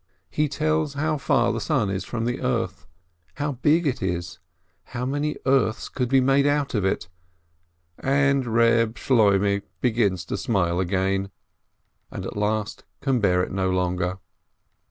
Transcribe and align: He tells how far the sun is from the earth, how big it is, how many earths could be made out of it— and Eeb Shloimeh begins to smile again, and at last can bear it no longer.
He 0.31 0.49
tells 0.49 0.95
how 0.95 1.19
far 1.19 1.53
the 1.53 1.61
sun 1.61 1.91
is 1.91 2.03
from 2.03 2.25
the 2.25 2.41
earth, 2.41 2.87
how 3.35 3.51
big 3.61 3.85
it 3.85 4.01
is, 4.01 4.39
how 4.97 5.05
many 5.05 5.35
earths 5.45 5.89
could 5.89 6.09
be 6.09 6.19
made 6.19 6.47
out 6.47 6.73
of 6.73 6.83
it— 6.83 7.07
and 7.99 8.43
Eeb 8.45 8.93
Shloimeh 8.95 9.61
begins 9.79 10.25
to 10.25 10.37
smile 10.37 10.79
again, 10.79 11.29
and 12.09 12.25
at 12.25 12.35
last 12.35 12.83
can 13.01 13.19
bear 13.19 13.43
it 13.43 13.51
no 13.51 13.69
longer. 13.69 14.17